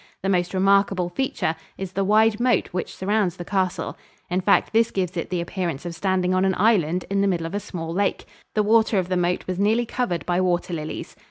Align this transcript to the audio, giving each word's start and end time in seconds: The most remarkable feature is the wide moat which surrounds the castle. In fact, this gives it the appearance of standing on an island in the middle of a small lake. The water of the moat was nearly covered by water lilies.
The 0.23 0.29
most 0.29 0.55
remarkable 0.55 1.09
feature 1.09 1.55
is 1.77 1.91
the 1.91 2.03
wide 2.03 2.39
moat 2.39 2.69
which 2.69 2.91
surrounds 2.95 3.35
the 3.37 3.45
castle. 3.45 3.99
In 4.31 4.41
fact, 4.41 4.73
this 4.73 4.89
gives 4.89 5.15
it 5.15 5.29
the 5.29 5.41
appearance 5.41 5.85
of 5.85 5.93
standing 5.93 6.33
on 6.33 6.43
an 6.43 6.55
island 6.57 7.05
in 7.11 7.21
the 7.21 7.27
middle 7.27 7.45
of 7.45 7.53
a 7.53 7.59
small 7.59 7.93
lake. 7.93 8.25
The 8.55 8.63
water 8.63 8.97
of 8.97 9.09
the 9.09 9.15
moat 9.15 9.45
was 9.45 9.59
nearly 9.59 9.85
covered 9.85 10.25
by 10.25 10.41
water 10.41 10.73
lilies. 10.73 11.15